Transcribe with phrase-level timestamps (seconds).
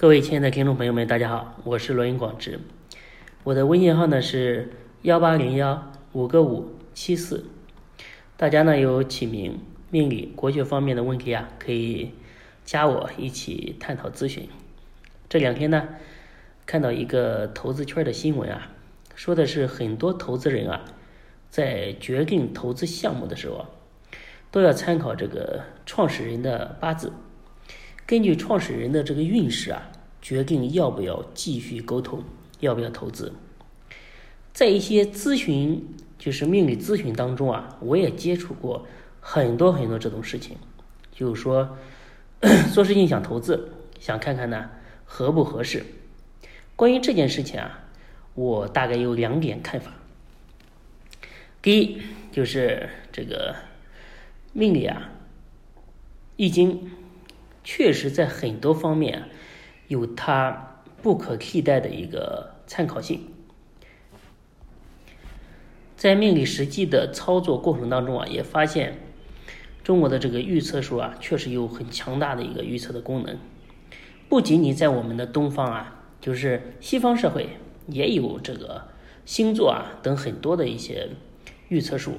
[0.00, 2.60] 各位亲爱的听众朋友们，大家好，我是罗云广志，
[3.42, 4.70] 我的微信号呢是
[5.02, 7.44] 幺八零幺五个五七四，
[8.36, 9.58] 大家呢有起名、
[9.90, 12.12] 命理、国学方面的问题啊，可以
[12.64, 14.48] 加我一起探讨咨询。
[15.28, 15.88] 这两天呢，
[16.64, 18.70] 看到一个投资圈的新闻啊，
[19.16, 20.84] 说的是很多投资人啊，
[21.50, 23.68] 在决定投资项目的时候啊，
[24.52, 27.12] 都要参考这个创始人的八字。
[28.08, 29.90] 根据创始人的这个运势啊，
[30.22, 32.24] 决定要不要继续沟通，
[32.60, 33.30] 要不要投资。
[34.54, 35.86] 在一些咨询，
[36.18, 38.86] 就是命理咨询当中啊，我也接触过
[39.20, 40.56] 很多很多这种事情。
[41.12, 41.76] 就是说，
[42.72, 44.70] 做事情想投资，想看看呢
[45.04, 45.84] 合不合适。
[46.76, 47.84] 关于这件事情啊，
[48.34, 49.92] 我大概有两点看法。
[51.60, 52.00] 第一，
[52.32, 53.54] 就是这个
[54.54, 55.10] 命理啊，
[56.36, 56.90] 易经。
[57.70, 59.24] 确实在很多方面
[59.88, 63.28] 有它不可替代的一个参考性。
[65.94, 68.96] 在命理实际的操作过程当中啊，也发现
[69.84, 73.38] 中国的这个预测术啊，确实有很强大的一个预测的功能。
[74.30, 77.50] 不仅仅在我们的东方啊，就是西方社会
[77.86, 78.88] 也有这个
[79.26, 81.10] 星座啊等很多的一些
[81.68, 82.14] 预测术。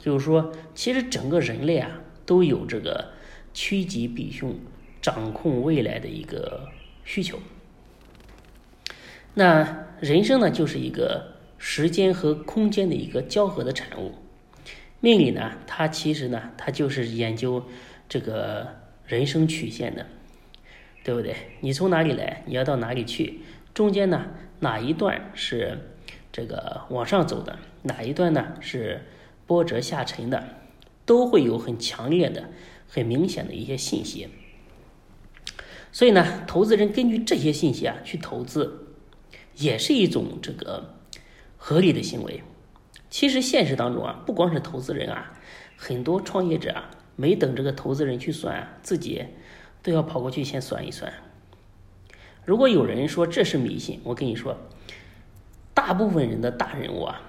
[0.00, 3.12] 就是说，其实整个人类啊都有这个
[3.54, 4.58] 趋吉避凶。
[5.00, 6.68] 掌控未来的一个
[7.04, 7.38] 需求。
[9.34, 14.14] 那人生呢，就是一个时间和空间的一个交合的产物。
[15.00, 17.64] 命理呢，它其实呢，它就是研究
[18.08, 18.66] 这个
[19.06, 20.06] 人生曲线的，
[21.02, 21.34] 对不对？
[21.60, 23.40] 你从哪里来，你要到哪里去？
[23.72, 24.26] 中间呢，
[24.58, 25.78] 哪一段是
[26.32, 29.06] 这个往上走的，哪一段呢是
[29.46, 30.44] 波折下沉的，
[31.06, 32.50] 都会有很强烈的、
[32.88, 34.28] 很明显的一些信息。
[35.92, 38.86] 所以呢，投资人根据这些信息啊去投资，
[39.56, 40.94] 也是一种这个
[41.56, 42.42] 合理的行为。
[43.08, 45.32] 其实现实当中啊，不光是投资人啊，
[45.76, 49.24] 很多创业者啊，没等这个投资人去算，自己
[49.82, 51.12] 都要跑过去先算一算。
[52.44, 54.56] 如果有人说这是迷信，我跟你说，
[55.74, 57.20] 大部分人的大人物啊，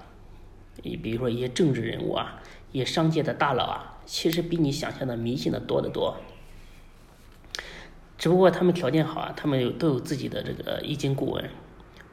[0.82, 6.16] 你比如说一些政治人物啊，一些商界的大佬啊，其实比你想象的迷信的多得多。
[8.22, 11.50] 只不过他们条件好啊，他们有都有自己的这个易经顾问，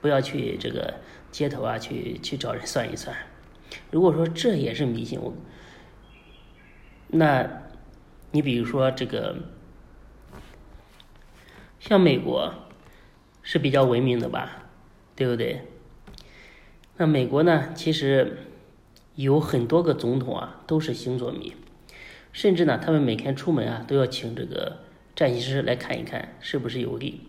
[0.02, 0.96] 不要去这个
[1.30, 3.16] 街头啊去去找人算一算。
[3.92, 5.32] 如果说这也是迷信，我
[7.10, 7.48] 那，
[8.32, 9.36] 你比如说这个，
[11.80, 12.56] 像美国
[13.44, 14.64] 是比较文明的吧，
[15.16, 15.62] 对不对？
[16.98, 18.48] 那美国呢，其实
[19.14, 21.54] 有很多个总统啊都是星座迷，
[22.34, 24.89] 甚至呢，他们每天出门啊都要请这个。
[25.20, 27.20] 占星师来看一看是不是有利。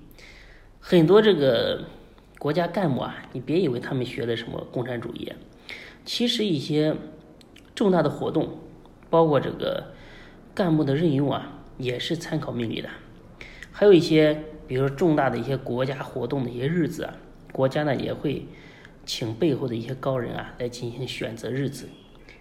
[0.79, 1.87] 很多这个
[2.39, 5.33] 国家干部啊，你别以为他们学的什么共产主义，
[6.05, 6.95] 其实一些
[7.75, 8.61] 重大的活动，
[9.11, 9.93] 包括这个
[10.55, 12.89] 干部的任用啊，也是参考命理的。
[13.73, 17.17] 还有一些，比如说重大的一些国家活动的一些日子啊，
[17.51, 18.47] 国家呢也会
[19.05, 21.89] 请背后的一些高人啊来进行选择日子。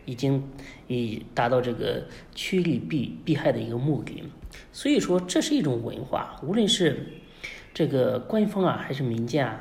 [0.05, 0.47] 已经
[0.87, 2.05] 以达到这个
[2.35, 4.23] 趋利避避害的一个目的，
[4.71, 7.07] 所以说这是一种文化，无论是
[7.73, 9.59] 这个官方啊还是民间啊，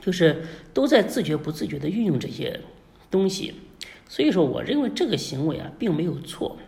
[0.00, 0.42] 就是
[0.72, 2.60] 都在自觉不自觉的运用这些
[3.10, 3.54] 东西。
[4.08, 6.58] 所以说，我认为这个行为啊并没有错。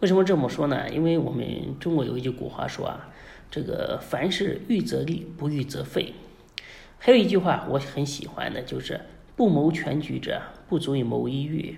[0.00, 0.88] 为什么这么说呢？
[0.90, 3.12] 因为我们中国有一句古话说啊，
[3.50, 6.14] 这个凡事预则立，不预则废。
[6.98, 9.00] 还有一句话我很喜欢的，就是。
[9.36, 11.74] 不谋全局者，不足以谋一域；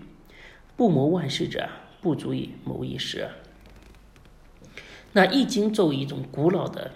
[0.77, 1.67] 不谋万事者，
[2.03, 3.27] 不足以谋一时。
[5.17, 6.91] 那《易经》作为一种古老的，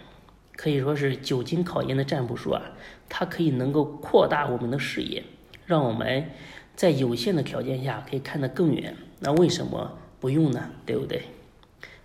[0.55, 2.61] 可以说是久经考验的占卜术啊，
[3.09, 5.25] 它可以能够扩大我们的视野，
[5.65, 6.29] 让我们
[6.77, 8.95] 在有限的条件下可以看得更远。
[9.21, 10.71] 那为什么不用呢？
[10.85, 11.23] 对不对？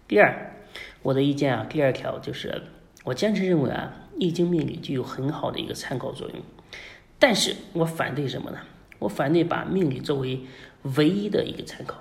[0.08, 0.56] 第二，
[1.02, 2.64] 我的意见啊，第二条就是，
[3.04, 6.40] 我坚持认为啊，《易经》命理具有很好的一个参考作用。
[7.20, 8.60] 但是我反对什么呢？
[9.00, 10.40] 我反对把命理作为
[10.96, 11.98] 唯一的一个参考，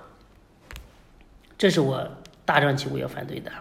[1.57, 2.09] 这是我
[2.45, 3.51] 大张旗鼓要反对的。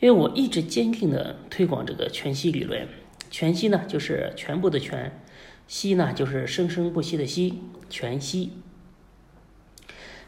[0.00, 2.86] 因为我一直坚定的推广这个全息理论，
[3.30, 5.20] 全息呢就是全部的全，
[5.66, 7.60] 息呢就是生生不息的息，
[7.90, 8.52] 全息。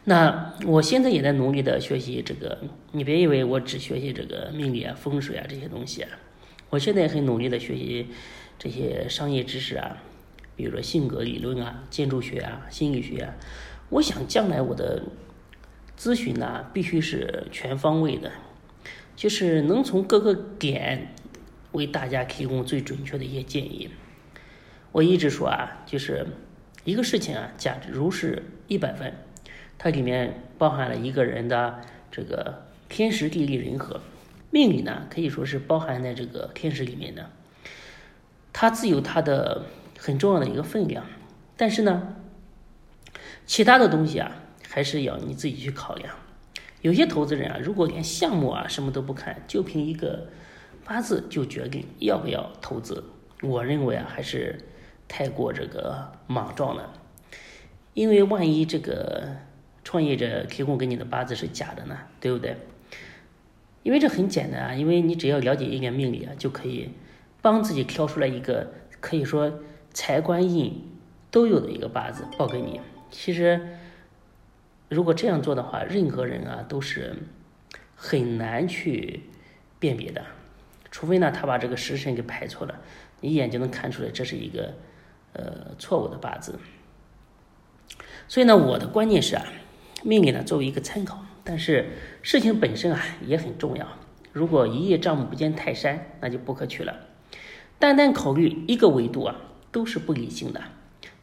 [0.05, 2.58] 那我现在也在努力的学习这个，
[2.93, 6.11] 你别以为我只学习这个命理啊、风水啊这些东西啊，
[6.70, 8.06] 我现在也很努力的学习
[8.58, 9.99] 这些商业知识啊。
[10.56, 13.34] 比如说性格理论啊、建筑学啊、心理学啊，
[13.88, 15.05] 我想将来我的
[15.99, 18.31] 咨询呢必须是全方位的，
[19.20, 21.12] 就是能从各个点
[21.72, 23.90] 为大家提供最准确的一些建议。
[24.93, 26.26] 我一直说啊，就是
[26.84, 29.12] 一个事情啊，假如是一百分，
[29.76, 34.00] 它里面包含了一个人的这个天时地利人和，
[34.49, 37.28] 命理呢可以说是包含在这个天时里面的，
[38.55, 39.66] 它自有它的
[39.99, 41.05] 很重要的一个分量。
[41.58, 42.16] 但是呢，
[43.44, 44.32] 其他的东西啊，
[44.66, 46.16] 还是要你自己去考量。
[46.82, 50.29] 有些投资人啊，如果连项目啊什么都不看，就凭一个
[50.82, 53.05] 八字就决定要不要投资，
[53.43, 54.59] 我认为啊，还是
[55.06, 56.94] 太过这个莽撞了。
[57.93, 59.37] 因为万一这个
[59.85, 62.56] 创业者提供给你的八字是假的呢，对不对？
[63.83, 66.88] 因为这很简单啊，因为你只要了解一点命理啊，就可以
[67.43, 69.53] 帮自己挑出来一个可以说
[69.93, 70.83] 财官印
[71.31, 72.81] 都有的一个八字报给你。
[73.11, 73.76] 其实。
[74.90, 77.16] 如果这样做的话，任何人啊都是
[77.94, 79.22] 很难去
[79.78, 80.20] 辨别的，
[80.90, 82.75] 除非呢他把这个时辰给排错了，
[83.20, 84.75] 你一眼就能看出来这是一个
[85.32, 86.58] 呃错误的八字。
[88.26, 89.46] 所以呢，我的观念是啊，
[90.02, 91.90] 命理呢作为一个参考，但是
[92.22, 93.87] 事情本身啊也很重要。
[94.32, 97.06] 如果一叶障目不见泰山，那就不可取了。
[97.78, 99.37] 单单考虑一个维度啊，
[99.70, 100.60] 都是不理性的。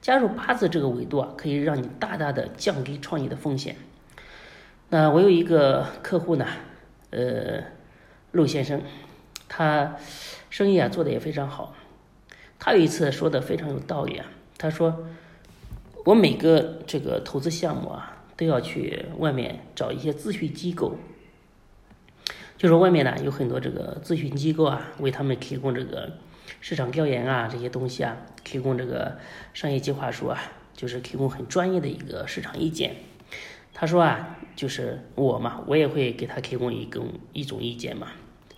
[0.08, 3.76] 加入八字这个维度啊，可以让你大大的降低创业的风险。
[4.88, 6.46] 那我有一个客户呢，
[7.10, 7.62] 呃，
[8.32, 8.82] 陆先生，
[9.50, 9.98] 他
[10.50, 11.76] 生意啊做的也非常好。
[12.58, 14.28] 他有一次说的非常有道理啊，
[14.58, 15.06] 他说
[16.06, 20.96] 我每个这个投资项目啊，都要去外面找一些咨询机构，
[22.58, 26.14] 就是外面呢有很多这个咨询机构啊，为他们提供这个。
[26.62, 29.20] 市场调研啊，这些东西啊，提供这个
[29.54, 30.40] 商业计划书啊，
[30.74, 32.96] 就是提供很专业的一个市场意见。
[33.74, 38.08] 他说啊，就是我嘛，我也会给他提供一种一种意见嘛。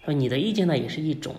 [0.06, 1.36] 说你的意见呢也是一种，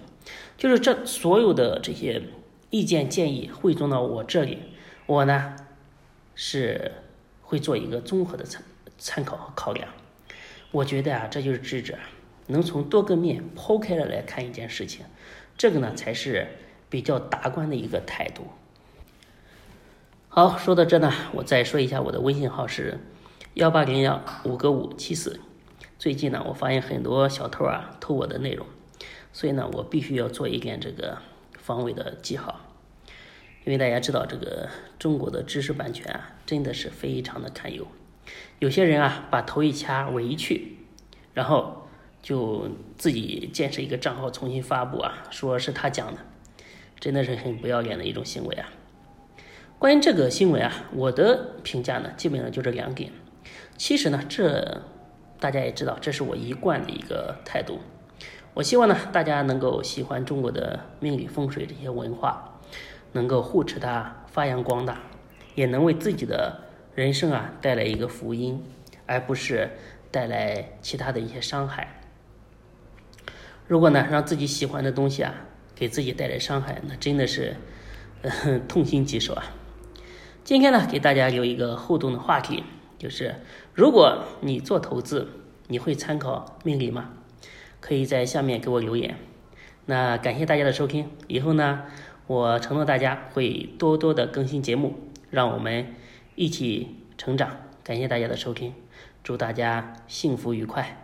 [0.58, 2.22] 就是这所有的这些
[2.68, 4.58] 意见建议汇总到我这里，
[5.06, 5.56] 我呢
[6.34, 6.92] 是
[7.40, 8.62] 会做一个综合的参
[8.98, 9.88] 参考和考量。
[10.72, 11.98] 我觉得啊，这就是智者，
[12.48, 15.06] 能从多个面抛开了来看一件事情。
[15.60, 16.48] 这个呢才是
[16.88, 18.46] 比较达观的一个态度。
[20.30, 22.98] 好，说到这呢，我再说一下我的微信号是
[23.52, 25.38] 幺八零幺五个五七四。
[25.98, 28.66] 最近呢，我发现很多小偷啊偷我的内容，
[29.34, 31.18] 所以呢，我必须要做一点这个
[31.58, 32.60] 防伪的记号。
[33.66, 37.86] 因为大家知道，这个中国的知识版权啊，真的是非常的堪忧。
[38.60, 40.78] 有些人啊，把头一掐尾一去，
[41.34, 41.79] 然后。
[42.22, 46.20] 就自己建设一个账号重新发布啊，说是他讲的，
[46.98, 48.68] 真的是很不要脸的一种行为啊。
[49.78, 53.10] 关于这个新闻啊，我的评价呢，基本上就这两点。
[53.78, 54.82] 其实呢，这
[55.38, 57.78] 大家也知道，这是我一贯的一个态度。
[58.52, 62.60] 我希望呢，大家能够喜欢中国的命理风水这些文化，
[63.12, 65.00] 能够护持它发扬光大，
[65.54, 66.60] 也能为自己的
[66.94, 68.62] 人生啊带来一个福音，
[69.06, 69.70] 而不是
[70.10, 72.02] 带来其他的一些伤害。
[73.70, 75.32] 如果呢，让自己喜欢的东西啊，
[75.76, 77.54] 给自己带来伤害，那真的是，
[78.20, 79.44] 呃， 痛心疾首啊。
[80.42, 82.64] 今天呢，给大家留一个互动的话题，
[82.98, 83.36] 就是
[83.72, 85.28] 如果你做投资，
[85.68, 87.10] 你会参考命理吗？
[87.78, 89.14] 可以在下面给我留言。
[89.86, 91.84] 那感谢大家的收听，以后呢，
[92.26, 94.98] 我承诺大家会多多的更新节目，
[95.30, 95.94] 让我们
[96.34, 97.58] 一起成长。
[97.84, 98.74] 感谢大家的收听，
[99.22, 100.99] 祝大家幸福愉快。